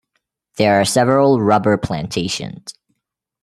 [0.55, 2.73] There are several rubber plantations.